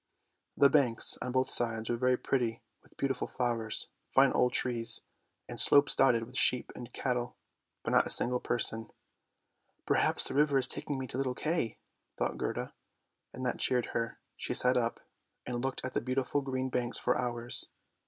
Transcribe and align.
The 0.57 0.67
banks 0.71 1.15
on 1.21 1.31
both 1.31 1.51
sides 1.51 1.87
were 1.87 1.95
very 1.95 2.17
pretty 2.17 2.63
with 2.81 2.97
beautiful 2.97 3.27
flowers, 3.27 3.89
fine 4.09 4.31
old 4.31 4.51
trees, 4.51 5.01
and 5.47 5.59
slopes 5.59 5.95
dotted 5.95 6.23
with 6.23 6.35
sheep 6.35 6.71
and 6.73 6.91
cattle, 6.91 7.35
but 7.83 7.91
not 7.91 8.07
a 8.07 8.09
single 8.09 8.39
person." 8.39 8.89
Perhaps 9.85 10.23
the 10.23 10.33
river 10.33 10.57
is 10.57 10.65
taking 10.65 10.97
me 10.97 11.05
to 11.05 11.17
little 11.19 11.35
Kay," 11.35 11.77
thought 12.17 12.39
Gerda, 12.39 12.73
and 13.31 13.45
that 13.45 13.59
cheered 13.59 13.85
her; 13.93 14.17
she 14.35 14.55
sat 14.55 14.75
up 14.75 15.01
and 15.45 15.63
looked 15.63 15.85
at 15.85 15.93
the 15.93 16.01
beautiful 16.01 16.41
green 16.41 16.69
banks 16.69 16.97
for 16.97 17.15
hours. 17.15 17.69